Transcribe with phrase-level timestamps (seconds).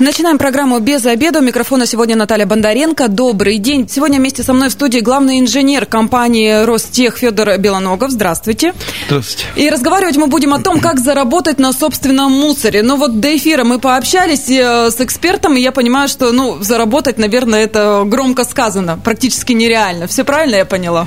[0.00, 1.38] Начинаем программу «Без обеда».
[1.38, 3.06] У микрофона сегодня Наталья Бондаренко.
[3.06, 3.88] Добрый день.
[3.88, 8.10] Сегодня вместе со мной в студии главный инженер компании «Ростех» Федор Белоногов.
[8.10, 8.74] Здравствуйте.
[9.06, 9.46] Здравствуйте.
[9.54, 12.82] И разговаривать мы будем о том, как заработать на собственном мусоре.
[12.82, 17.16] Но вот до эфира мы пообщались э, с экспертом, и я понимаю, что ну, заработать,
[17.16, 20.08] наверное, это громко сказано, практически нереально.
[20.08, 21.06] Все правильно я поняла?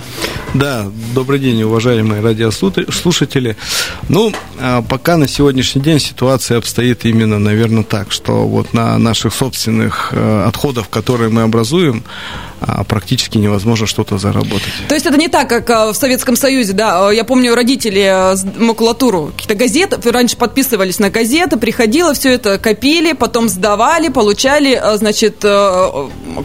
[0.54, 3.58] Да, добрый день, уважаемые радиослушатели.
[4.08, 9.34] Ну, а пока на сегодняшний день ситуация обстоит именно, наверное, так, что вот на наших
[9.34, 12.04] собственных э, отходах, которые мы образуем,
[12.88, 14.74] практически невозможно что-то заработать.
[14.88, 17.12] То есть это не так, как а, в Советском Союзе, да?
[17.12, 23.14] Я помню, родители а, макулатуру, какие-то газеты, раньше подписывались на газеты, приходило, все это копили,
[23.14, 25.38] потом сдавали, получали, значит,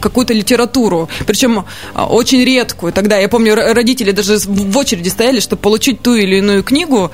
[0.00, 2.92] какую-то литературу, причем очень редкую.
[2.92, 7.10] Тогда, я помню, родители даже в очереди стояли, чтобы получить ту или иную книгу,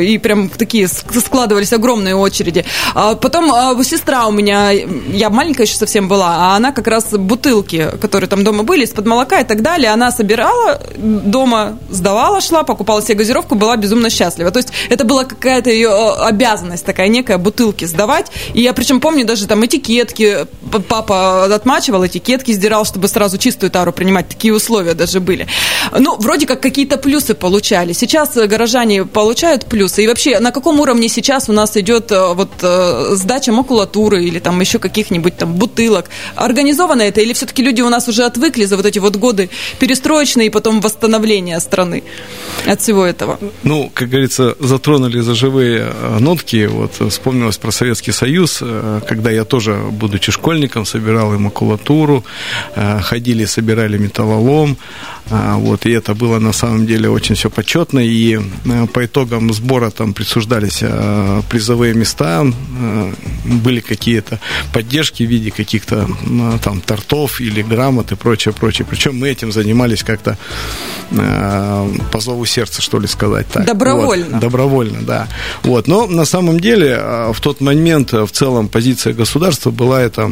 [0.00, 2.64] и прям такие складывались огромные очереди.
[2.94, 8.15] Потом сестра у меня, я маленькая еще совсем была, а она как раз бутылки, которые
[8.16, 13.02] которые там дома были, из-под молока и так далее, она собирала дома, сдавала, шла, покупала
[13.02, 14.50] себе газировку, была безумно счастлива.
[14.50, 18.32] То есть это была какая-то ее э, обязанность такая некая, бутылки сдавать.
[18.54, 20.46] И я причем помню даже там этикетки,
[20.88, 24.28] папа отмачивал этикетки, сдирал, чтобы сразу чистую тару принимать.
[24.28, 25.46] Такие условия даже были.
[25.98, 27.92] Ну, вроде как какие-то плюсы получали.
[27.92, 30.04] Сейчас горожане получают плюсы.
[30.04, 34.38] И вообще, на каком уровне сейчас у нас идет э, вот э, сдача макулатуры или
[34.38, 36.06] там еще каких-нибудь там бутылок?
[36.34, 40.46] Организовано это или все-таки люди у нас уже отвыкли за вот эти вот годы перестроечные
[40.46, 42.02] и потом восстановления страны
[42.66, 43.38] от всего этого?
[43.62, 46.66] Ну, как говорится, затронули за живые э, нотки.
[46.66, 52.24] Вот вспомнилось про Советский Союз, э, когда я тоже, будучи школьником, собирал и макулатуру,
[52.74, 54.76] э, ходили, собирали металлолом.
[55.28, 57.98] Вот, и это было на самом деле очень все почетно.
[57.98, 58.38] И
[58.92, 60.84] по итогам сбора там присуждались
[61.50, 62.46] призовые места,
[63.44, 64.38] были какие-то
[64.72, 66.08] поддержки в виде каких-то
[66.62, 68.86] там тортов или грамм грамот и прочее, прочее.
[68.88, 70.36] Причем мы этим занимались как-то
[71.10, 73.66] э, по зову сердца, что ли сказать так.
[73.66, 74.26] Добровольно.
[74.30, 75.28] Вот, добровольно, да.
[75.62, 75.88] Вот.
[75.88, 80.30] Но на самом деле э, в тот момент э, в целом позиция государства была это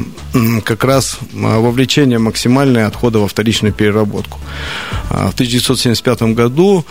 [0.64, 4.38] как раз э, вовлечение максимальное отхода во вторичную переработку.
[5.10, 6.84] В 1975 году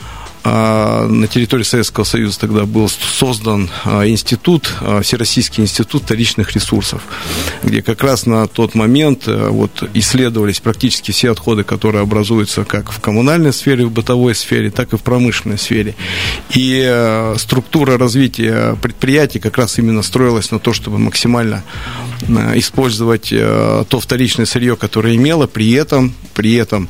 [0.44, 7.02] на территории Советского Союза тогда был создан а, институт, а, Всероссийский институт вторичных ресурсов,
[7.64, 13.00] где как раз на тот момент вот, исследовались практически все отходы, которые образуются как в
[13.00, 15.96] коммунальной сфере, в бытовой сфере, так и в промышленной сфере.
[16.54, 21.64] И структура развития предприятий как раз именно строилась на то, чтобы максимально
[22.56, 26.90] использовать то вторичное сырье, которое имело, при этом, при этом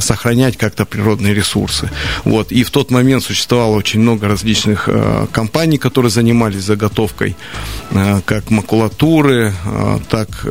[0.00, 1.90] сохранять как-то природные ресурсы.
[2.24, 2.50] Вот.
[2.50, 7.36] И в тот момент существовало очень много различных э, компаний, которые занимались заготовкой
[7.90, 10.44] э, как макулатуры, э, так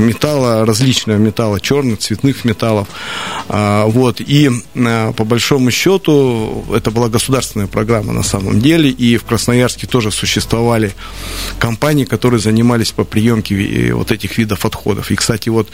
[0.00, 2.88] металла, различного металла, черных, цветных металлов.
[3.48, 4.20] Вот.
[4.20, 10.10] И по большому счету это была государственная программа на самом деле, и в Красноярске тоже
[10.10, 10.94] существовали
[11.58, 15.10] компании, которые занимались по приемке вот этих видов отходов.
[15.10, 15.68] И, кстати, вот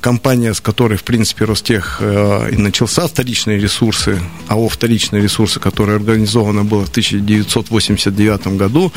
[0.00, 6.64] компания, с которой, в принципе, Ростех и начался, вторичный ресурсы, АО «Вторичные ресурсы», которая организована
[6.64, 8.92] была в 1989 году,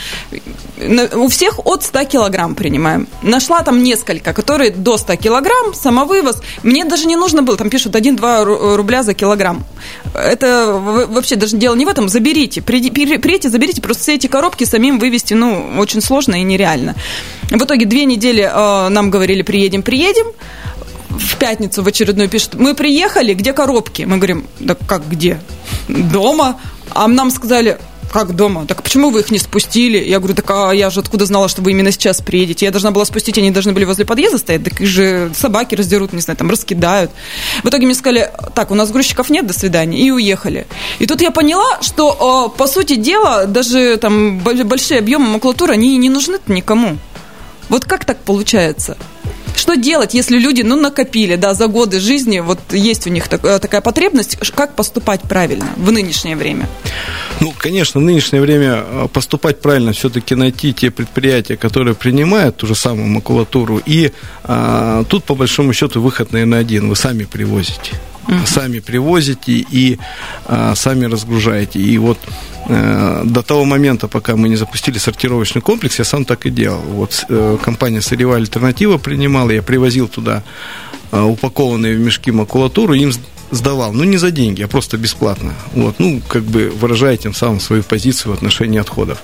[1.15, 3.09] у всех от 100 килограмм принимаем.
[3.23, 6.43] Нашла там несколько, которые до 100 килограмм, самовывоз.
[6.63, 9.65] Мне даже не нужно было, там пишут 1-2 рубля за килограмм.
[10.15, 10.73] Это
[11.09, 12.63] вообще даже дело не в этом, заберите.
[12.63, 16.95] Приедете, заберите, просто все эти коробки самим вывести, ну, очень сложно и нереально.
[17.51, 20.27] В итоге две недели э, нам говорили, приедем, приедем
[21.11, 24.03] в пятницу в очередную пишут, мы приехали, где коробки?
[24.03, 25.41] Мы говорим, да как где?
[25.89, 26.59] Дома.
[26.95, 27.79] А нам сказали,
[28.13, 28.67] как дома?
[28.67, 29.99] Так почему вы их не спустили?
[29.99, 32.67] Я говорю, так а я же откуда знала, что вы именно сейчас приедете?
[32.67, 36.13] Я должна была спустить, они должны были возле подъезда стоять, так их же собаки раздерут,
[36.13, 37.11] не знаю, там раскидают.
[37.65, 40.67] В итоге мне сказали, так, у нас грузчиков нет, до свидания, и уехали.
[40.99, 46.11] И тут я поняла, что, по сути дела, даже там большие объемы макулатуры, они не
[46.11, 46.99] нужны никому.
[47.69, 48.99] Вот как так получается?
[49.57, 53.45] Что делать, если люди, ну, накопили, да, за годы жизни, вот есть у них так,
[53.45, 56.69] э, такая потребность, как поступать правильно в нынешнее время?
[57.41, 62.67] Ну, конечно, в нынешнее время э, поступать правильно, все-таки найти те предприятия, которые принимают ту
[62.67, 64.13] же самую макулатуру, и
[64.45, 67.93] а, тут, по большому счету, выход, наверное, один, вы сами привозите.
[68.27, 68.47] Uh-huh.
[68.47, 69.99] Сами привозите и
[70.47, 71.81] а, сами разгружаете.
[71.81, 72.19] И вот
[72.69, 76.81] Э, до того момента, пока мы не запустили сортировочный комплекс, я сам так и делал.
[76.81, 80.43] Вот э, компания «Сырьевая альтернатива» принимала, я привозил туда
[81.11, 83.13] упакованные в мешки макулатуру, им
[83.53, 85.55] сдавал, ну не за деньги, а просто бесплатно.
[85.75, 89.23] Вот, ну, как бы выражая тем самым свою позицию в отношении отходов.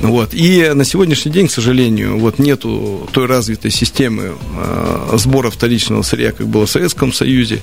[0.00, 0.30] Вот.
[0.32, 6.32] И на сегодняшний день, к сожалению, вот нету той развитой системы э, сбора вторичного сырья,
[6.32, 7.62] как было в Советском Союзе,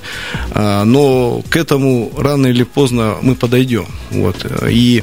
[0.54, 3.86] э, но к этому рано или поздно мы подойдем.
[4.10, 4.36] Вот.
[4.70, 5.02] И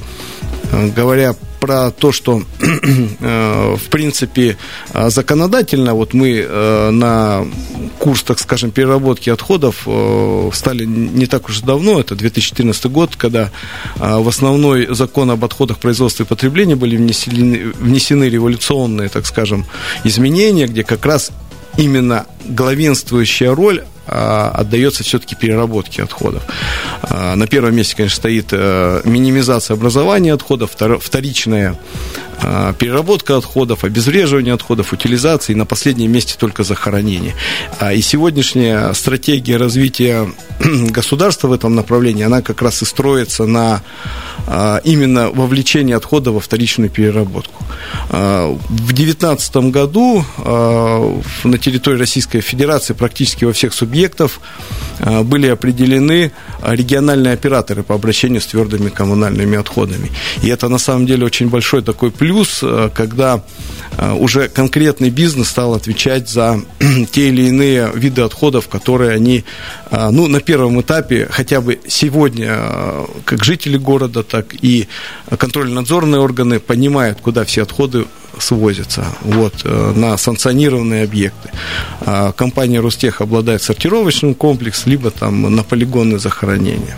[0.95, 4.57] говоря про то, что, э, в принципе,
[4.93, 7.45] э, законодательно, вот мы э, на
[7.99, 9.87] курс, так скажем, переработки отходов
[10.53, 13.49] стали не так уж давно, это 2014 год, когда
[13.95, 19.65] в основной закон об отходах производства и потребления были внесены, внесены революционные, так скажем,
[20.03, 21.31] изменения, где как раз
[21.77, 26.43] именно главенствующая роль а, отдается все-таки переработке отходов.
[27.03, 31.75] А, на первом месте, конечно, стоит э, минимизация образования отходов, вторичная
[32.32, 32.32] а,
[32.79, 37.35] переработка отходов, обезвреживание отходов, утилизация и на последнем месте только захоронение.
[37.93, 40.29] И сегодняшняя стратегия развития
[40.59, 43.81] государства в этом направлении, она как раз и строится на
[44.83, 47.63] именно вовлечении отходов во вторичную переработку.
[48.09, 54.39] В 2019 году на территории Российской Федерации практически во всех субъектов
[55.23, 56.31] были определены
[56.61, 60.11] региональные операторы по обращению с твердыми коммунальными отходами.
[60.41, 62.32] И это на самом деле очень большой такой плюс,
[62.93, 63.43] когда
[64.17, 66.59] уже конкретный бизнес стал отвечать за
[67.11, 69.43] те или иные виды отходов, которые они,
[69.91, 72.57] ну, на первом этапе, хотя бы сегодня,
[73.25, 74.87] как жители города, так и
[75.29, 78.05] контрольно-надзорные органы понимают, куда все отходы
[78.39, 81.49] свозятся вот, э, на санкционированные объекты.
[82.01, 86.95] А компания Ростех обладает сортировочным комплексом, либо там на полигонное захоронение.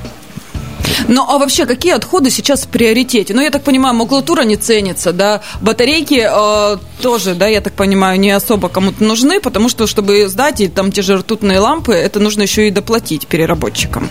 [1.08, 3.34] Ну, а вообще, какие отходы сейчас в приоритете?
[3.34, 8.20] Ну, я так понимаю, макулатура не ценится, да, батарейки э, тоже, да, я так понимаю,
[8.20, 12.20] не особо кому-то нужны, потому что, чтобы сдать, и там те же ртутные лампы, это
[12.20, 14.10] нужно еще и доплатить переработчикам.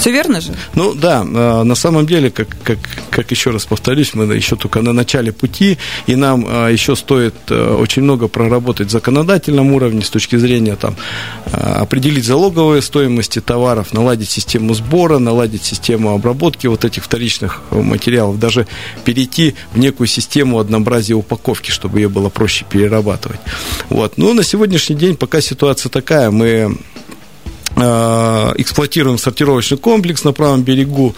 [0.00, 0.54] Все верно же?
[0.74, 2.78] Ну да, а, на самом деле, как, как,
[3.10, 5.76] как еще раз повторюсь, мы еще только на начале пути,
[6.06, 10.76] и нам а, еще стоит а, очень много проработать в законодательном уровне с точки зрения
[10.76, 10.96] там,
[11.52, 18.66] определить залоговые стоимости товаров, наладить систему сбора, наладить систему обработки вот этих вторичных материалов, даже
[19.04, 23.40] перейти в некую систему однообразия упаковки, чтобы ее было проще перерабатывать.
[23.90, 24.16] Вот.
[24.16, 26.68] Но на сегодняшний день пока ситуация такая, мы Э,
[27.76, 31.14] эксплуатируем сортировочный комплекс на правом берегу.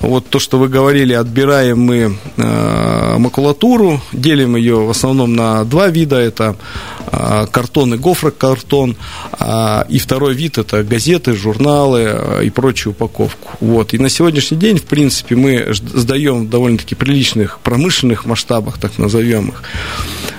[0.00, 5.88] Вот то, что вы говорили, отбираем мы э, макулатуру, делим ее в основном на два
[5.88, 6.16] вида.
[6.16, 6.56] Это
[7.12, 8.96] э, картон и гофрокартон.
[9.88, 13.56] И второй вид– это газеты, журналы и прочую упаковку.
[13.60, 13.94] Вот.
[13.94, 19.62] И на сегодняшний день, в принципе, мы сдаем довольно-таки приличных промышленных масштабах, так назовем их.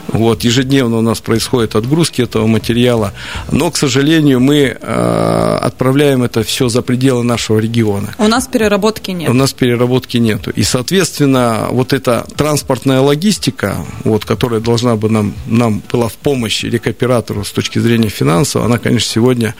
[0.08, 3.13] Вот, ежедневно у нас происходит отгрузки этого материала,
[3.51, 8.13] но, к сожалению, мы э, отправляем это все за пределы нашего региона.
[8.17, 9.29] У нас переработки нет.
[9.29, 10.51] У нас переработки нету.
[10.51, 16.63] И, соответственно, вот эта транспортная логистика, вот, которая должна бы нам, нам была в помощь
[16.63, 19.55] рекоператору с точки зрения финансов, она, конечно, сегодня,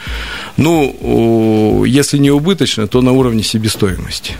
[0.56, 4.34] ну, если не убыточная, то на уровне себестоимости.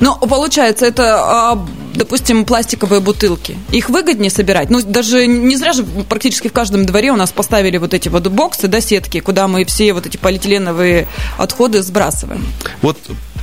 [0.00, 3.56] Ну, получается, это, а, допустим, пластиковые бутылки.
[3.70, 4.70] Их выгоднее собирать.
[4.70, 8.26] Ну, даже не зря же практически в каждом дворе у нас поставили вот эти вот
[8.28, 11.06] боксы, да, сетки, куда мы все вот эти полиэтиленовые
[11.38, 12.44] отходы сбрасываем.
[12.80, 12.98] Вот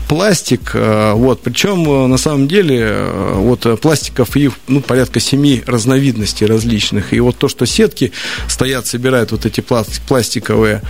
[0.10, 5.62] пластик, э, вот, причем э, на самом деле э, вот пластиков их ну, порядка семи
[5.68, 8.12] разновидностей различных, и вот то, что сетки
[8.48, 9.62] стоят, собирают вот эти
[10.08, 10.82] пластиковые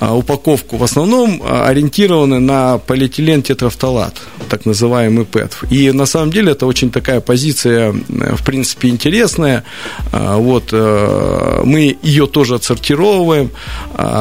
[0.00, 5.56] упаковку, в основном ориентированы на полиэтилен тетрафталат, так называемый ПЭТ.
[5.70, 9.64] И на самом деле это очень такая позиция, в принципе, интересная,
[10.12, 13.50] вот, мы ее тоже отсортировываем,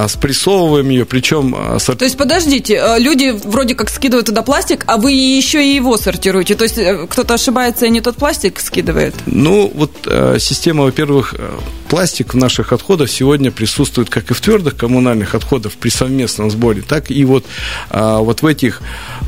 [0.08, 1.54] спрессовываем ее, причем...
[1.80, 6.56] То есть, подождите, люди вроде как скидывают туда пластик, а вы еще и его сортируете.
[6.56, 9.16] То есть э, кто-то ошибается и не тот пластик скидывает?
[9.26, 11.50] Ну, вот э, система, во-первых, э,
[11.90, 16.82] пластик в наших отходах сегодня присутствует как и в твердых коммунальных отходах при совместном сборе,
[16.82, 17.46] так и вот,
[17.90, 18.82] э, вот в этих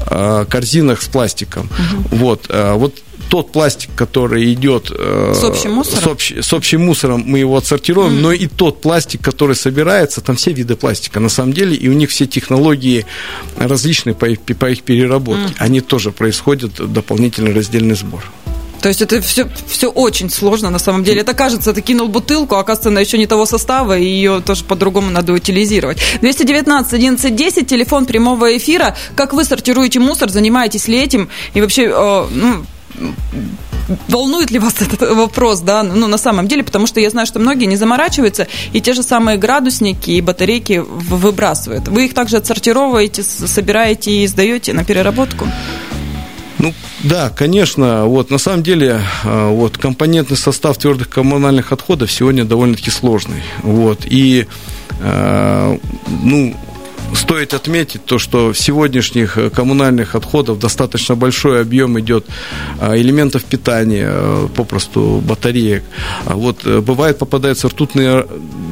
[0.09, 1.69] э, корзинах с пластиком.
[1.69, 2.17] Угу.
[2.17, 2.95] Вот, э, вот
[3.29, 7.57] тот пластик, который идет э, с общим мусором, с, общ, с общим мусором мы его
[7.57, 8.21] отсортируем, mm.
[8.21, 11.93] но и тот пластик, который собирается, там все виды пластика на самом деле, и у
[11.93, 13.05] них все технологии
[13.57, 15.53] различные по, по их переработке.
[15.53, 15.55] Mm.
[15.57, 18.23] Они тоже происходят дополнительный раздельный сбор.
[18.81, 21.21] То есть это все, все очень сложно на самом деле.
[21.21, 24.63] Это кажется, ты кинул бутылку, а оказывается, она еще не того состава, и ее тоже
[24.63, 25.99] по-другому надо утилизировать.
[26.21, 28.95] 219 11 10, телефон прямого эфира.
[29.15, 31.29] Как вы сортируете мусор, занимаетесь ли этим?
[31.53, 32.65] И вообще, э, ну,
[34.07, 37.39] волнует ли вас этот вопрос, да, ну, на самом деле, потому что я знаю, что
[37.39, 41.87] многие не заморачиваются, и те же самые градусники и батарейки выбрасывают.
[41.87, 45.47] Вы их также отсортировываете, собираете и сдаете на переработку?
[47.03, 48.05] Да, конечно.
[48.05, 53.43] Вот, на самом деле, а, вот, компонентный состав твердых коммунальных отходов сегодня довольно-таки сложный.
[53.63, 54.47] Вот, и,
[55.01, 55.77] а,
[56.23, 56.55] ну,
[57.27, 62.25] стоит отметить то, что в сегодняшних э, коммунальных отходах достаточно большой объем идет
[62.79, 65.83] а, элементов питания, э, попросту батареек.
[66.25, 68.25] А вот э, бывает попадаются ртутные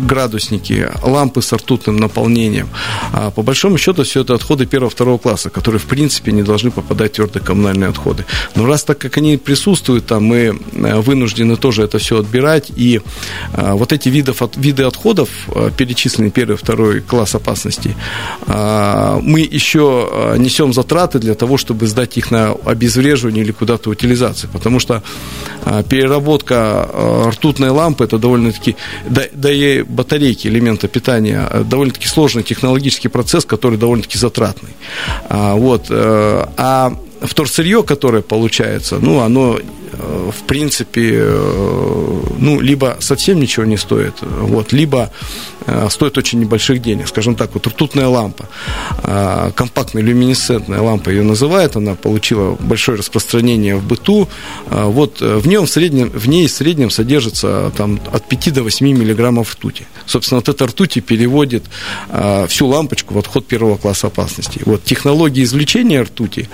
[0.07, 2.69] градусники, лампы с ртутным наполнением.
[3.11, 7.11] А по большому счету все это отходы первого-второго класса, которые в принципе не должны попадать
[7.11, 8.23] в твердые коммунальные отходы.
[8.55, 12.71] Но раз так как они присутствуют там, мы вынуждены тоже это все отбирать.
[12.77, 13.01] И
[13.53, 15.29] вот эти виды, виды отходов,
[15.77, 17.95] перечисленные первый, второй класс опасности,
[18.47, 24.49] мы еще а, несем затраты для того, чтобы сдать их на обезвреживание или куда-то утилизацию,
[24.53, 25.01] потому что
[25.63, 26.87] а, переработка
[27.27, 28.75] ртутной лампы это довольно-таки,
[29.09, 34.71] да, да и батарейки, элемента питания, довольно-таки сложный технологический процесс, который довольно-таки затратный.
[35.29, 35.87] Вот.
[35.89, 39.59] Э, а вторсырье, которое получается, ну, оно
[39.97, 45.11] в принципе, э, ну, либо совсем ничего не стоит, вот, либо
[45.65, 47.07] э, стоит очень небольших денег.
[47.07, 48.49] Скажем так, вот ртутная лампа,
[49.55, 54.27] компактная люминесцентная лампа ее называют, она получила большое распространение в быту.
[54.67, 58.85] Вот в нем в среднем, в ней в среднем содержится там, от 5 до 8
[58.87, 59.87] миллиграммов ртути.
[60.05, 61.63] Собственно, вот эта ртуть переводит
[62.47, 64.61] всю лампочку в отход первого класса опасности.
[64.65, 66.49] Вот технология извлечения ртути,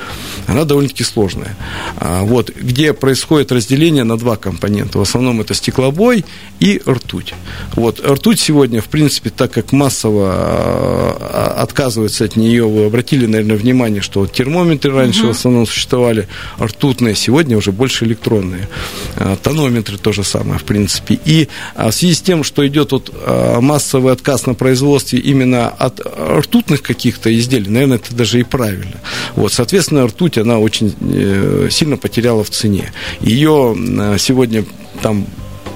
[0.47, 1.55] она довольно-таки сложная.
[1.99, 4.99] Вот, где происходит происходит разделение на два компонента.
[4.99, 6.25] В основном это стеклобой
[6.59, 7.33] и ртуть.
[7.75, 8.01] Вот.
[8.05, 14.01] Ртуть сегодня, в принципе, так как массово а, отказываются от нее, вы обратили, наверное, внимание,
[14.01, 15.27] что вот термометры раньше угу.
[15.27, 16.27] в основном существовали
[16.59, 18.67] ртутные, сегодня уже больше электронные.
[19.15, 21.17] А, тонометры то же самое, в принципе.
[21.23, 23.13] И а, в связи с тем, что идет вот
[23.61, 28.99] массовый отказ на производстве именно от ртутных каких-то изделий, наверное, это даже и правильно.
[29.35, 32.91] Вот, соответственно, ртуть, она очень э, сильно потеряла в цене.
[33.21, 34.65] Ее э, сегодня
[35.01, 35.25] там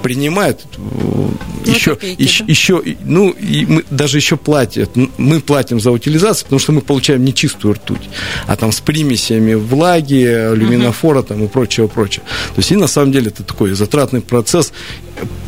[0.06, 1.32] принимают ну,
[1.64, 2.50] еще, копейки, еще, да?
[2.50, 7.24] еще, ну, и мы даже еще платят, мы платим за утилизацию, потому что мы получаем
[7.24, 8.08] нечистую ртуть,
[8.46, 12.24] а там с примесями влаги, люминофора там и прочего, прочего.
[12.24, 14.72] То есть, и на самом деле это такой затратный процесс,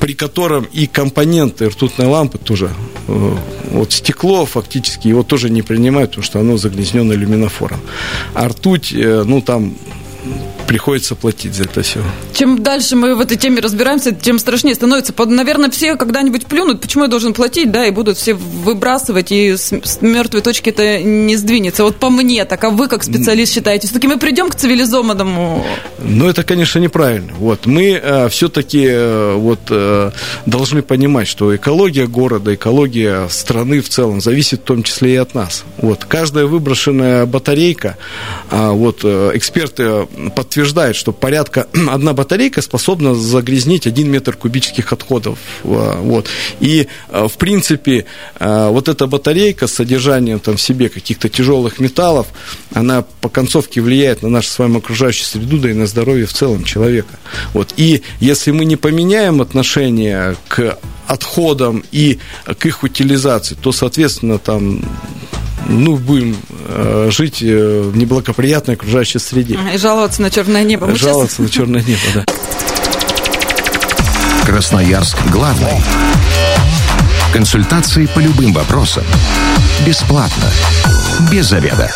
[0.01, 2.71] при котором и компоненты ртутной лампы тоже,
[3.07, 3.35] э,
[3.71, 7.79] вот стекло фактически его тоже не принимают, потому что оно загрязнено люминофором.
[8.35, 9.77] А ртуть, э, ну, там
[10.69, 12.01] приходится платить за это все.
[12.35, 15.15] Чем дальше мы в этой теме разбираемся, тем страшнее становится.
[15.27, 19.73] Наверное, все когда-нибудь плюнут, почему я должен платить, да, и будут все выбрасывать, и с,
[20.03, 21.85] мертвой точки это не сдвинется.
[21.85, 25.65] Вот по мне так, а вы как специалист считаете, все-таки мы придем к цивилизованному?
[26.01, 27.33] Ну, это, конечно, неправильно.
[27.39, 30.11] Вот, мы э, все-таки э, вот, э,
[30.45, 35.35] должны понимать, что экология города, экология страны в целом зависит в том числе и от
[35.35, 35.65] нас.
[35.79, 37.97] Вот, каждая выброшенная батарейка,
[38.51, 40.07] э, вот, э, эксперты
[40.59, 45.39] подтверждают, что порядка одна батарейка способна загрязнить 1 метр кубических отходов.
[45.63, 46.27] Э, вот.
[46.61, 48.07] И, э, в принципе,
[48.41, 52.27] э, вот эта батарейка с содержанием там в себе каких-то тяжелых металлов,
[52.75, 56.33] она по концовке влияет на нашу с вами окружающую среду, да и на здоровье в
[56.33, 57.19] целом человека.
[57.55, 57.75] Вот.
[57.77, 64.83] И если мы не поменяем отношение к отходам и к их утилизации, то, соответственно, там
[65.69, 66.37] ну, будем
[67.11, 69.59] жить в неблагоприятной окружающей среде.
[69.75, 70.87] И жаловаться на черное небо.
[70.87, 71.47] Мы жаловаться сейчас...
[71.47, 72.25] на черное небо, да.
[74.47, 75.83] Красноярск главный.
[77.35, 79.05] Консультации по любым вопросам.
[79.85, 80.51] Бесплатно.
[81.31, 81.91] Без заведа.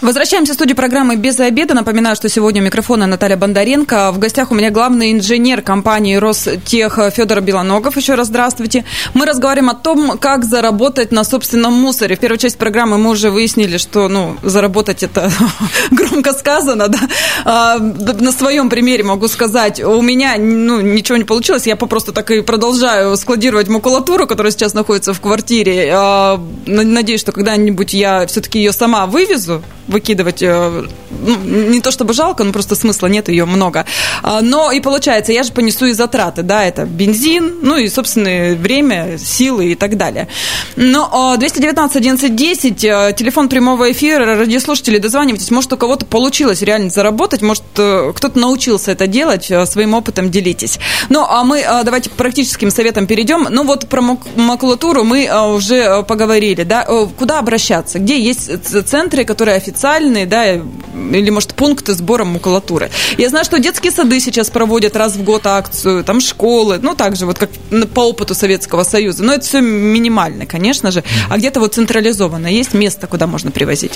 [0.00, 1.74] Возвращаемся в студию программы «Без обеда».
[1.74, 4.12] Напоминаю, что сегодня у микрофона Наталья Бондаренко.
[4.12, 7.98] В гостях у меня главный инженер компании «Ростех» Федор Белоногов.
[7.98, 8.86] Еще раз здравствуйте.
[9.12, 12.16] Мы разговариваем о том, как заработать на собственном мусоре.
[12.16, 15.30] В первой части программы мы уже выяснили, что ну, заработать это
[15.90, 16.88] громко сказано.
[16.88, 16.98] Да?
[17.44, 21.66] А, на своем примере могу сказать, у меня ну, ничего не получилось.
[21.66, 25.90] Я попросту так и продолжаю складировать макулатуру, которая сейчас находится в квартире.
[25.92, 32.14] А, надеюсь, что когда-нибудь я все-таки ее сама вывезу выкидывать, э, ну, не то чтобы
[32.14, 33.84] жалко, но просто смысла нет, ее много.
[34.22, 38.54] А, но и получается, я же понесу и затраты, да, это бензин, ну и, собственно,
[38.54, 40.28] время, силы и так далее.
[40.76, 42.76] Но 219 11 10,
[43.16, 48.92] телефон прямого эфира, радиослушатели, дозванивайтесь, может, у кого-то получилось реально заработать, может, э, кто-то научился
[48.92, 50.78] это делать, э, своим опытом делитесь.
[51.08, 53.48] Ну, а мы давайте практическим советам перейдем.
[53.50, 54.00] Ну, вот про
[54.36, 56.86] макулатуру мы уже поговорили, да,
[57.18, 58.50] куда обращаться, где есть
[58.86, 62.90] центры, которые официально официальные, да, или, может, пункты сбора макулатуры.
[63.16, 67.26] Я знаю, что детские сады сейчас проводят раз в год акцию, там школы, ну, также
[67.26, 67.50] вот как
[67.94, 69.24] по опыту Советского Союза.
[69.24, 71.02] Но это все минимально, конечно же.
[71.28, 73.92] А где-то вот централизованно есть место, куда можно привозить?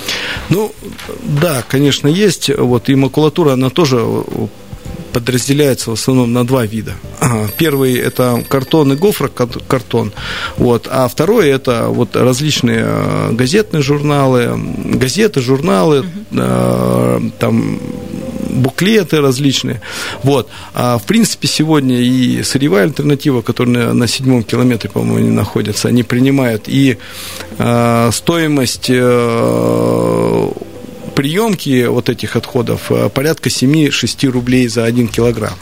[0.48, 0.72] Ну,
[1.22, 2.50] да, конечно, есть.
[2.56, 4.04] Вот и макулатура, она тоже
[5.14, 6.94] подразделяется в основном на два вида.
[7.56, 10.12] Первый– это картон и гофрокартон,
[10.56, 17.32] вот, а второй– это вот различные э, газетные журналы, газеты, журналы, угу.
[17.38, 17.80] там
[18.50, 19.80] буклеты различные.
[20.22, 20.48] Вот.
[20.74, 26.02] А в принципе, сегодня и сырьевая альтернатива, которая на седьмом километре, по-моему, они находятся, они
[26.02, 26.98] принимают и
[27.58, 30.50] э, стоимость э,
[31.14, 35.54] приемки вот этих отходов э, порядка 7-6 рублей за 1 килограмм.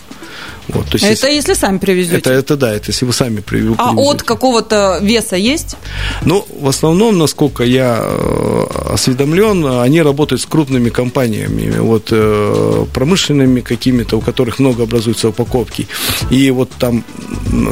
[0.68, 2.18] Вот, то есть это если, если сами привезете?
[2.18, 3.76] Это, это да, это если вы сами привезете.
[3.78, 5.76] А от какого-то веса есть?
[6.24, 13.60] Ну, в основном, насколько я э, осведомлен, они работают с крупными компаниями, вот э, промышленными
[13.60, 15.88] какими-то, у которых много образуется упаковки.
[16.30, 17.04] И вот там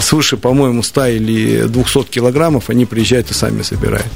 [0.01, 4.07] свыше, по-моему, 100 или 200 килограммов они приезжают и сами собирают.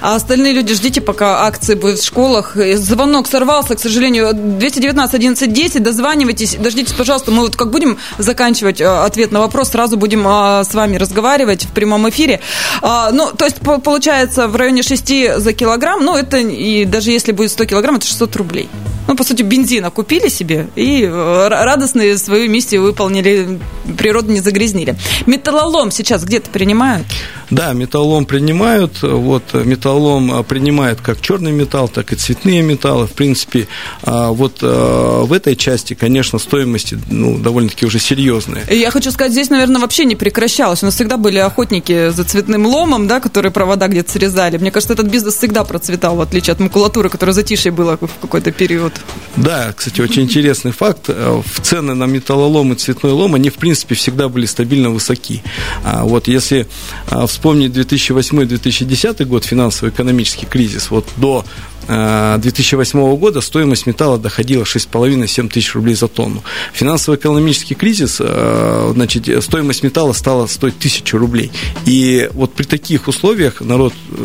[0.00, 2.56] А остальные люди, ждите, пока акции будут в школах.
[2.74, 4.32] Звонок сорвался, к сожалению.
[4.34, 7.30] 219 11 10, дозванивайтесь, дождитесь, пожалуйста.
[7.30, 11.64] Мы вот как будем заканчивать э, ответ на вопрос, сразу будем э, с вами разговаривать
[11.64, 12.40] в прямом эфире.
[12.80, 17.32] А, ну, то есть, получается, в районе 6 за килограмм, ну, это и даже если
[17.32, 18.68] будет 100 килограмм, это 600 рублей.
[19.06, 23.60] Ну, по сути, бензина купили себе и э, радостные свою миссию выполнили,
[23.98, 24.96] природу не загрязнили.
[25.26, 27.06] Металлолом сейчас где-то принимают?
[27.50, 29.02] Да, металлолом принимают.
[29.02, 33.06] Вот металлолом принимает как черный металл, так и цветные металлы.
[33.06, 33.68] В принципе,
[34.02, 38.64] а, вот в этой части, конечно, стоимости ну, довольно-таки уже серьезные.
[38.70, 40.82] Я хочу сказать, здесь, наверное, вообще не прекращалось.
[40.82, 44.56] У нас всегда были охотники за цветным ломом, да, которые провода где-то срезали.
[44.56, 48.50] Мне кажется, этот бизнес всегда процветал, в отличие от макулатуры, которая затишье была в какой-то
[48.50, 48.93] период.
[49.36, 51.08] Да, кстати, очень интересный факт.
[51.08, 55.42] В цены на металлолом и цветной лом, они, в принципе, всегда были стабильно высоки.
[55.82, 56.68] А вот если
[57.08, 61.44] а, вспомнить 2008-2010 год, финансово-экономический кризис, вот до
[61.86, 66.42] 2008 э, года стоимость металла доходила 6,5-7 тысяч рублей за тонну.
[66.72, 71.52] Финансово-экономический кризис, э, значит, стоимость металла стала стоить тысячу рублей.
[71.84, 74.24] И вот при таких условиях народ, э,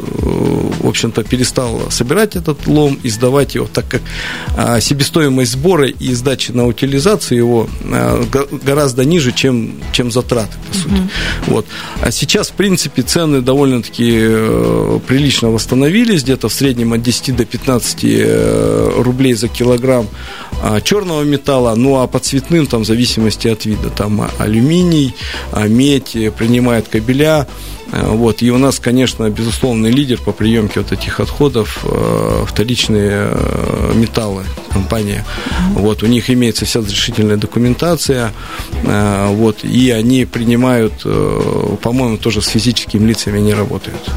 [0.81, 4.01] в общем-то, перестал собирать этот лом и сдавать его, так как
[4.81, 7.69] себестоимость сбора и сдачи на утилизацию его
[8.63, 10.93] гораздо ниже, чем, чем затраты, по сути.
[10.93, 11.09] Угу.
[11.47, 11.65] Вот.
[12.01, 14.11] А сейчас, в принципе, цены довольно-таки
[15.07, 20.07] прилично восстановились, где-то в среднем от 10 до 10-15 рублей за килограмм
[20.83, 25.15] черного металла, ну а по цветным, там, в зависимости от вида, там алюминий,
[25.55, 27.47] медь, принимает кабеля,
[27.91, 28.43] вот.
[28.43, 31.83] И у нас, конечно, безусловный лидер по приемке вот этих отходов
[32.45, 33.31] вторичные
[33.95, 35.25] металлы компания.
[35.73, 36.03] Вот.
[36.03, 38.31] У них имеется вся разрешительная документация,
[38.83, 39.63] вот.
[39.63, 41.03] И они принимают,
[41.81, 44.11] по-моему, тоже с физическими лицами не работают.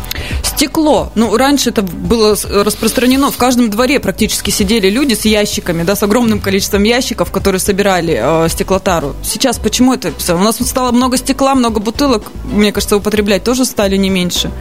[0.63, 1.11] Стекло.
[1.17, 3.33] Ну, раньше это было распространено.
[3.33, 8.17] В каждом дворе практически сидели люди с ящиками, да, с огромным количеством ящиков, которые собирали
[8.23, 9.17] э, стеклотару.
[9.25, 10.13] Сейчас почему это?
[10.33, 12.31] У нас стало много стекла, много бутылок.
[12.45, 14.53] Мне кажется, употреблять тоже стали не меньше.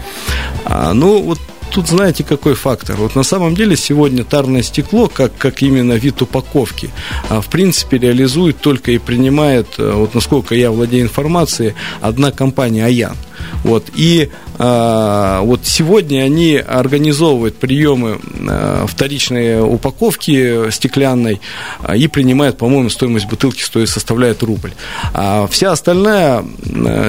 [0.65, 1.37] А, ну, вот
[1.69, 2.95] тут знаете какой фактор?
[2.95, 6.89] Вот на самом деле сегодня тарное стекло, как, как именно вид упаковки,
[7.29, 12.85] а, в принципе реализует только и принимает, э, вот насколько я владею информацией, одна компания
[12.85, 13.15] «Аян».
[13.63, 13.85] Вот.
[13.95, 21.41] И а, вот сегодня они организовывают приемы а, вторичной упаковки стеклянной
[21.81, 24.73] а, и принимают, по-моему, стоимость бутылки стоит, составляет рубль.
[25.13, 26.43] А вся остальная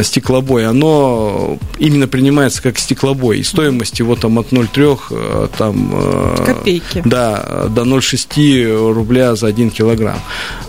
[0.03, 3.41] стеклобой, оно именно принимается как стеклобой.
[3.41, 7.03] И стоимость его там от 0,3 там, Копейки.
[7.05, 10.21] Да, до 0,6 рубля за 1 килограмм.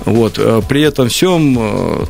[0.05, 0.39] Вот.
[0.67, 2.07] При этом всем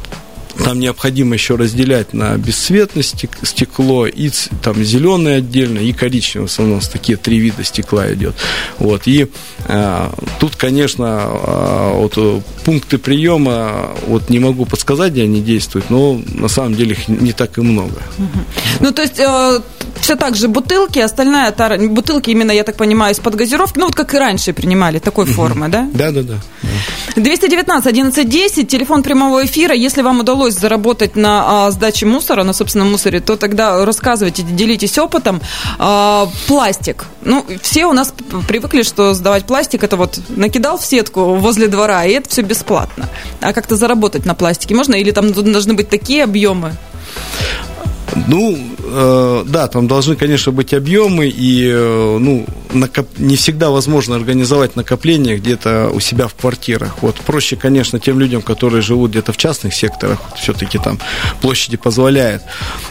[0.58, 4.30] там необходимо еще разделять на бесцветное стекло и
[4.62, 6.48] там зеленое отдельно и коричневое.
[6.48, 8.36] В основном такие три вида стекла идет.
[8.78, 9.04] Вот.
[9.06, 9.28] И
[9.68, 15.90] а, тут, конечно, а, вот э, пункты приема вот не могу подсказать, где они действуют,
[15.90, 18.02] но на самом деле их не так и много.
[18.80, 19.60] Ну, то есть э,
[20.02, 23.96] все так же бутылки, остальная тара, бутылки именно, я так понимаю, из-под газировки, ну вот
[23.96, 25.88] как и раньше принимали, такой формы, да?
[25.94, 26.36] Да, да, да.
[27.16, 29.74] 219 11 10, телефон прямого эфира.
[29.74, 34.98] Если вам удалось заработать на а, сдаче мусора, на собственном мусоре, то тогда рассказывайте, делитесь
[34.98, 35.42] опытом.
[35.80, 37.06] А, пластик.
[37.22, 38.14] Ну, все у нас
[38.48, 43.10] привыкли, что сдавать пластик, это вот накидал в сетку возле двора, и это все бесплатно.
[43.42, 44.96] А как-то заработать на пластике можно?
[44.96, 46.76] Или там должны быть такие объемы?
[48.28, 53.08] Ну, э, да, там должны, конечно, быть объемы, и э, ну, накоп...
[53.18, 57.02] не всегда возможно организовать накопление где-то у себя в квартирах.
[57.02, 61.00] Вот проще, конечно, тем людям, которые живут где-то в частных секторах, все-таки там
[61.42, 62.44] площади позволяет.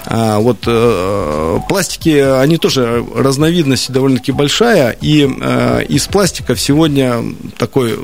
[0.06, 7.22] А, вот э, пластики, они тоже разновидность довольно-таки большая, и э, из пластиков сегодня
[7.58, 7.98] такой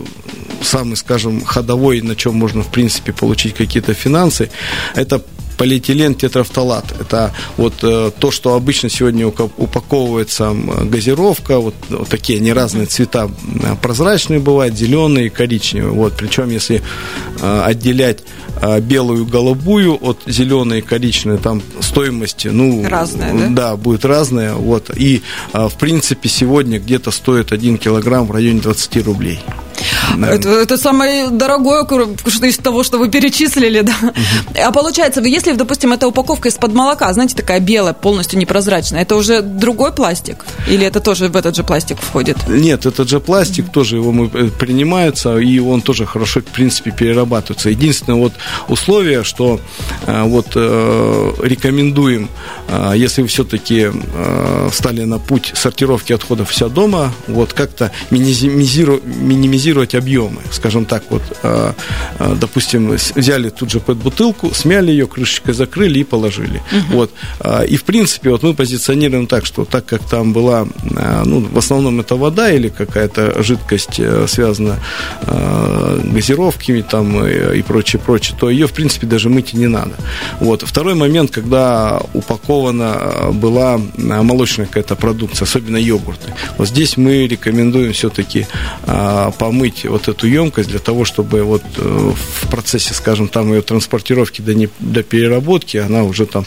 [0.62, 4.50] самый, скажем, ходовой, на чем можно, в принципе, получить какие-то финансы,
[4.94, 5.22] это
[5.58, 6.94] полиэтилен тетрафталат.
[6.98, 13.28] Это вот э, то, что обычно сегодня упаковывается газировка, вот, вот такие они разные цвета,
[13.82, 15.92] прозрачные бывают, зеленые и коричневые.
[15.92, 16.80] Вот, причем если
[17.40, 18.20] э, отделять
[18.62, 23.48] э, белую голубую от зеленой и коричневой, там стоимость, ну, разная, да?
[23.48, 24.54] да, будет разная.
[24.54, 29.40] Вот, и, в принципе, сегодня где-то стоит 1 килограмм в районе 20 рублей.
[30.24, 31.85] Это, это самое дорогое
[32.42, 33.92] из того, что вы перечислили, да.
[34.02, 34.12] Угу.
[34.64, 39.42] А получается, если, допустим, эта упаковка из-под молока, знаете, такая белая, полностью непрозрачная, это уже
[39.42, 40.44] другой пластик?
[40.68, 42.37] Или это тоже в этот же пластик входит?
[42.48, 43.72] Нет, этот же пластик угу.
[43.72, 47.70] тоже его мы э, принимается, и он тоже хорошо, в принципе, перерабатывается.
[47.70, 48.33] Единственное вот
[48.68, 49.61] условие, что
[50.07, 52.28] э, вот э, рекомендуем,
[52.94, 53.88] если вы все-таки
[54.70, 60.40] встали на путь сортировки отходов вся дома, вот как-то минимизировать, минимизировать объемы.
[60.50, 61.72] Скажем так, вот, э,
[62.18, 66.62] э, допустим, взяли тут же бутылку, смяли ее, крышечкой закрыли и положили.
[66.72, 66.96] Угу.
[66.96, 67.10] Вот.
[67.40, 70.66] Э, и, в принципе, вот мы позиционируем так, что так как там была,
[71.24, 74.76] ну, в основном это вода или какая-то жидкость связана
[76.14, 79.92] газировками там и прочее, прочее, то ее, в принципе, даже мыть и не надо.
[80.40, 80.62] Вот.
[80.62, 86.34] Второй момент, когда упакована была молочная какая-то продукция, особенно йогурты.
[86.58, 88.46] Вот здесь мы рекомендуем все-таки
[89.38, 94.40] помыть вот эту емкость для того, чтобы вот э, в процессе, скажем, там ее транспортировки
[94.42, 96.46] до, не, до переработки она уже там,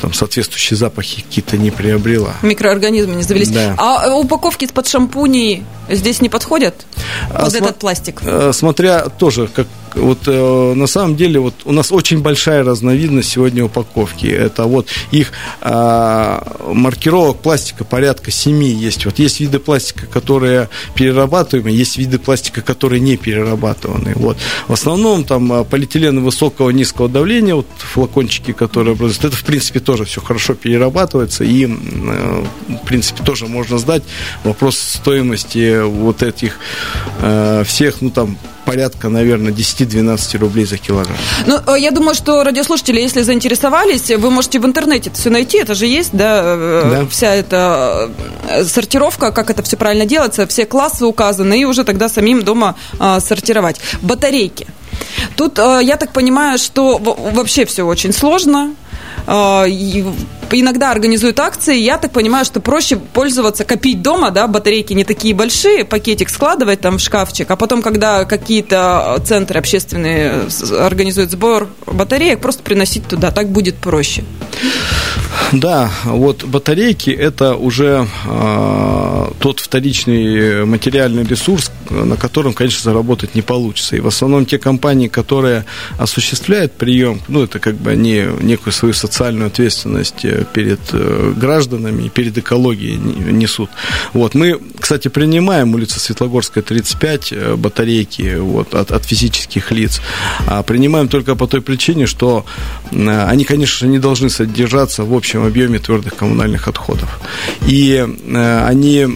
[0.00, 2.34] там соответствующие запахи какие-то не приобрела.
[2.42, 3.48] Микроорганизмы не завелись.
[3.50, 3.74] Да.
[3.78, 6.86] А упаковки из-под шампуней здесь не подходят?
[7.30, 8.20] А под см- этот пластик?
[8.22, 13.30] Э, смотря тоже, как вот э, на самом деле вот у нас очень большая разновидность
[13.30, 14.26] сегодня упаковки.
[14.26, 16.38] Это вот их э,
[16.72, 19.04] маркировок пластика порядка семи есть.
[19.04, 24.12] Вот есть виды пластика, которые перерабатываемы, есть виды пластика, которые не перерабатываны.
[24.14, 24.36] Вот.
[24.68, 29.80] В основном там а, полиэтилены высокого низкого давления, вот флакончики, которые образуются, это в принципе
[29.80, 34.02] тоже все хорошо перерабатывается и э, в принципе тоже можно сдать.
[34.44, 36.58] Вопрос стоимости вот этих
[37.20, 41.16] э, всех, ну там порядка, наверное, 10-12 рублей за килограмм.
[41.46, 45.58] Ну, э, я думаю, что радиослушатели, если заинтересовались, вы можете в интернете это все найти,
[45.58, 47.06] это же есть, да, э, да.
[47.06, 48.10] вся эта
[48.48, 52.76] э, сортировка, как это все правильно делается, все классы указаны, и уже тогда самим дома
[53.20, 53.80] сортировать.
[54.02, 54.66] Батарейки.
[55.36, 58.74] Тут, я так понимаю, что вообще все очень сложно,
[59.26, 61.76] иногда организуют акции.
[61.76, 66.80] Я так понимаю, что проще пользоваться, копить дома, да, батарейки не такие большие, пакетик складывать
[66.80, 73.30] там в шкафчик, а потом, когда какие-то центры общественные организуют сбор батареек, просто приносить туда.
[73.30, 74.24] Так будет проще.
[75.50, 83.42] Да, вот батарейки это уже э, тот вторичный материальный ресурс, на котором, конечно, заработать не
[83.42, 83.96] получится.
[83.96, 85.64] И в основном те компании, которые
[85.98, 92.04] осуществляют прием, ну, это как бы они некую свою социальную ответственность э, перед э, гражданами
[92.04, 93.70] и перед экологией несут.
[94.12, 94.34] Вот.
[94.34, 100.00] Мы, кстати, принимаем улица Светлогорская, 35, э, батарейки вот, от, от физических лиц.
[100.46, 102.44] А принимаем только по той причине, что
[102.90, 107.20] они, конечно, не должны содержаться в общем объеме твердых коммунальных отходов.
[107.66, 109.06] И они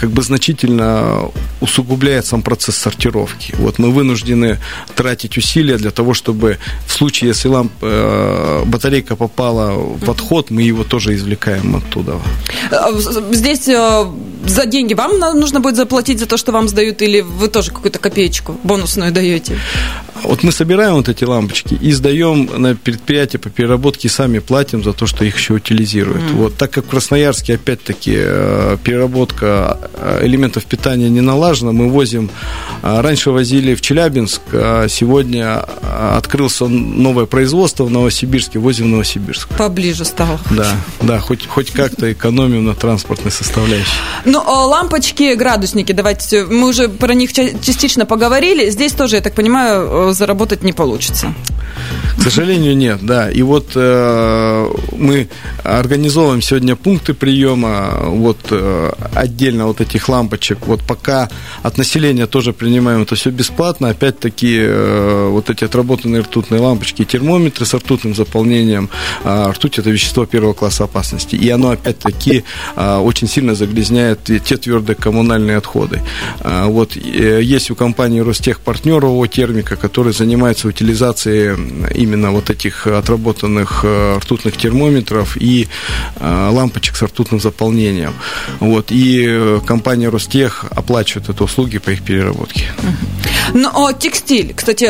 [0.00, 3.54] как бы значительно усугубляют сам процесс сортировки.
[3.58, 4.58] Вот мы вынуждены
[4.94, 7.72] тратить усилия для того, чтобы в случае, если ламп,
[8.66, 12.20] батарейка попала в отход, мы его тоже извлекаем оттуда.
[12.70, 12.92] А,
[13.32, 14.04] здесь э,
[14.46, 17.98] за деньги вам нужно будет заплатить за то, что вам сдают, или вы тоже какую-то
[17.98, 19.58] копеечку бонусную даете?
[20.24, 24.92] Вот мы собираем вот эти лампочки и сдаем на предприятие по переработке, сами платим за
[24.92, 26.22] то, что их еще утилизируют.
[26.22, 26.32] Mm.
[26.34, 32.30] Вот так как в Красноярске, опять-таки, э, переработка э, элементов питания не налажена, мы возим,
[32.82, 35.64] раньше возили в Челябинск, а сегодня
[36.16, 39.48] открылся новое производство в Новосибирске, возим в Новосибирск.
[39.56, 40.40] Поближе стало.
[40.50, 43.90] Да, да, хоть, хоть как-то экономим на транспортной составляющей.
[44.24, 48.70] Ну, а лампочки, градусники, давайте, мы уже про них частично поговорили.
[48.70, 51.34] Здесь тоже, я так понимаю, э, заработать не получится.
[52.28, 53.30] Сожалению, нет, да.
[53.30, 55.28] И вот э, мы
[55.64, 60.66] организовываем сегодня пункты приема, вот э, отдельно вот этих лампочек.
[60.66, 61.30] Вот пока
[61.62, 63.88] от населения тоже принимаем это все бесплатно.
[63.88, 68.90] Опять-таки э, вот эти отработанные ртутные лампочки, термометры с ртутным заполнением.
[69.24, 71.34] Э, ртуть это вещество первого класса опасности.
[71.34, 72.44] И оно опять-таки
[72.76, 76.02] э, очень сильно загрязняет те твердые коммунальные отходы.
[76.40, 81.56] Э, вот э, есть у компании Ростех партнер ООО «Термика», который занимается утилизацией
[81.94, 85.68] именно вот этих отработанных э, ртутных термометров и
[86.16, 88.14] э, лампочек с ртутным заполнением.
[88.60, 88.90] Вот.
[88.90, 92.64] И э, компания Ростех оплачивает это услуги по их переработке.
[93.54, 94.88] Ну, а текстиль, кстати,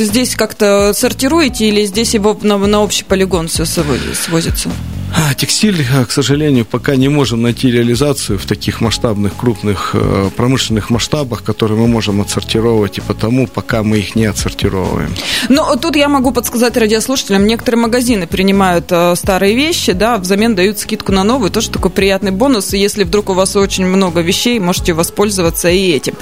[0.00, 4.70] здесь как-то сортируете или здесь его на, на общий полигон все свозится?
[5.14, 9.94] А, текстиль, к сожалению, пока не можем найти реализацию в таких масштабных, крупных
[10.36, 15.14] промышленных масштабах, которые мы можем отсортировать, и потому пока мы их не отсортировываем.
[15.48, 20.78] Но тут я могу подсказать радиослушателям, некоторые магазины принимают э, старые вещи, да, взамен дают
[20.78, 24.58] скидку на новые, тоже такой приятный бонус, и если вдруг у вас очень много вещей,
[24.58, 26.14] можете воспользоваться и этим.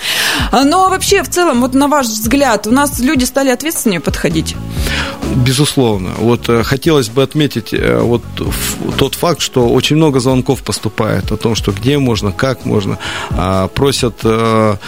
[0.51, 4.57] А, но вообще, в целом, вот на ваш взгляд, у нас люди стали ответственнее подходить?
[5.37, 6.11] Безусловно.
[6.19, 8.23] Вот э, хотелось бы отметить э, вот
[8.99, 12.99] тот факт, что очень много звонков поступает о том, что где можно, как можно.
[13.31, 14.79] А, просят а,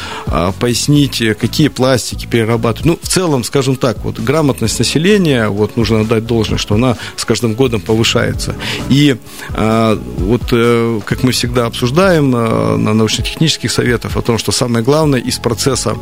[0.59, 2.87] пояснить, какие пластики перерабатывать.
[2.87, 7.25] Ну, в целом, скажем так, вот грамотность населения, вот нужно отдать должное, что она с
[7.25, 8.55] каждым годом повышается.
[8.89, 9.17] И
[9.51, 15.21] а, вот э, как мы всегда обсуждаем на научно-технических советах о том, что самое главное
[15.21, 15.97] из процесса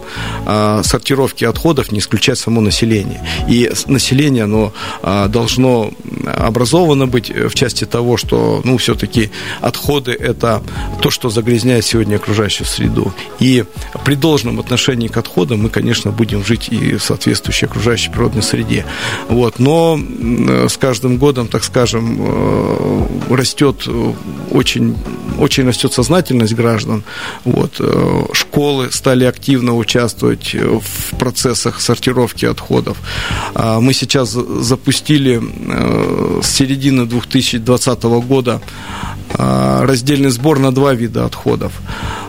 [0.83, 3.22] сортировки отходов не исключать само население.
[3.48, 4.72] И население, оно
[5.03, 5.92] должно
[6.26, 10.62] образовано быть в части того, что, ну, все-таки отходы– это
[11.00, 13.12] то, что загрязняет сегодня окружающую среду.
[13.38, 13.64] И
[14.04, 18.86] при должном отношении к отходам мы, конечно, будем жить и в соответствующей окружающей природной среде.
[19.28, 19.58] Вот.
[19.58, 19.98] Но
[20.68, 23.86] с каждым годом, так скажем, э, растет
[24.50, 24.96] очень,
[25.38, 27.02] очень растет сознательность граждан.
[27.44, 27.76] Вот.
[27.78, 32.98] Э, школы стали активно участвовать в процессах сортировки отходов.
[33.54, 37.69] А мы сейчас запустили э, с середины 2020
[38.20, 38.61] года
[39.33, 41.72] раздельный сбор на два вида отходов.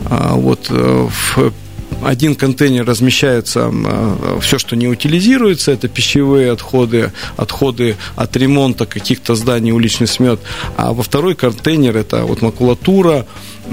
[0.09, 1.51] А вот в
[2.03, 9.35] один контейнер размещается э, все, что не утилизируется, это пищевые отходы, отходы от ремонта каких-то
[9.35, 10.39] зданий, уличный смет,
[10.77, 13.25] а во второй контейнер это вот макулатура,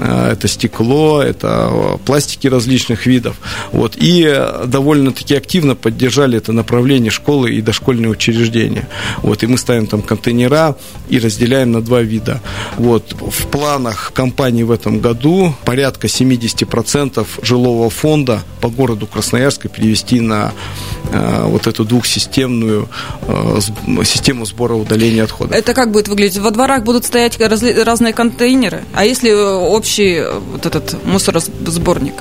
[0.03, 3.37] это стекло, это пластики различных видов.
[3.71, 8.87] Вот, и довольно-таки активно поддержали это направление школы и дошкольные учреждения.
[9.21, 10.75] Вот, и мы ставим там контейнера
[11.09, 12.41] и разделяем на два вида.
[12.77, 20.19] Вот, в планах компании в этом году порядка 70% жилого фонда по городу Красноярска перевести
[20.19, 20.53] на
[20.98, 22.87] э, вот эту двухсистемную
[23.27, 23.59] э,
[24.05, 25.55] систему сбора удаления отходов.
[25.55, 26.37] Это как будет выглядеть?
[26.37, 32.15] Во дворах будут стоять разные контейнеры, а если общий вот этот мусоросборник?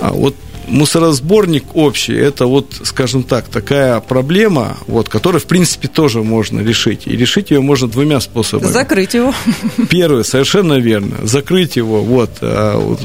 [0.00, 0.34] А вот
[0.68, 7.06] мусоросборник общий, это вот, скажем так, такая проблема, вот, которую, в принципе, тоже можно решить.
[7.06, 8.70] И решить ее можно двумя способами.
[8.70, 9.34] Закрыть его.
[9.90, 11.26] Первый, совершенно верно.
[11.26, 13.00] Закрыть его, вот, вот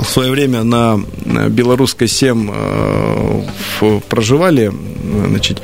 [0.00, 1.00] в свое время на
[1.48, 4.72] белорусской 7 э, проживали,
[5.28, 5.62] значит,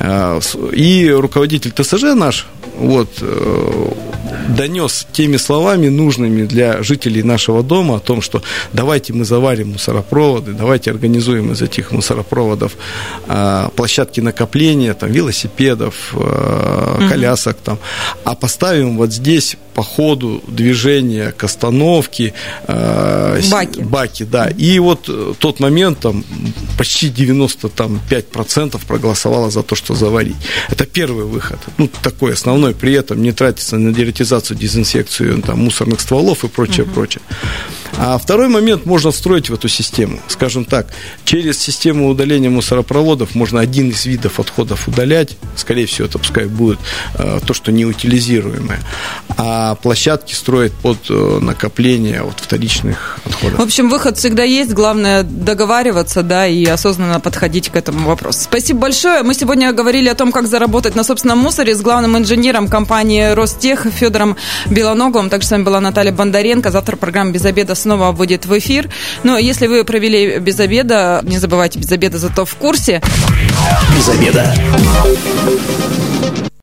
[0.00, 0.40] э,
[0.72, 2.46] и руководитель ТСЖ наш,
[2.78, 3.92] вот, э,
[4.48, 10.52] донес теми словами нужными для жителей нашего дома о том, что давайте мы заварим мусоропроводы,
[10.52, 12.72] давайте организуем из этих мусоропроводов
[13.76, 16.14] площадки накопления там, велосипедов,
[17.08, 17.78] колясок, там,
[18.24, 22.32] а поставим вот здесь по ходу движения к остановке
[22.66, 23.80] э, баки.
[23.80, 24.48] баки, да.
[24.48, 26.24] И вот э, тот момент там
[26.78, 30.36] почти 95% проголосовало за то, что заварить.
[30.70, 31.58] Это первый выход.
[31.78, 36.84] Ну, такой основной, при этом не тратится на дератизацию, дезинсекцию там, мусорных стволов и прочее,
[36.84, 36.94] угу.
[36.94, 37.22] прочее.
[37.98, 40.18] А второй момент можно встроить в эту систему.
[40.28, 40.88] Скажем так,
[41.24, 45.36] через систему удаления мусоропроводов можно один из видов отходов удалять.
[45.56, 46.78] Скорее всего, это пускай будет
[47.18, 48.80] э, то, что неутилизируемое.
[49.36, 53.58] А площадки строят под э, накопление вот, вторичных отходов.
[53.58, 54.72] В общем, выход всегда есть.
[54.72, 58.40] Главное договариваться, да, и осознанно подходить к этому вопросу.
[58.42, 59.22] Спасибо большое.
[59.22, 63.86] Мы сегодня говорили о том, как заработать на собственном мусоре с главным инженером компании Ростех
[63.86, 65.30] Федором Белоноговым.
[65.30, 66.70] Также с вами была Наталья Бондаренко.
[66.70, 68.88] Завтра программа «Без обеда» снова выйдет в эфир.
[69.24, 73.02] Но если вы провели без обеда, не забывайте без обеда, зато в курсе.
[73.94, 74.54] Без обеда.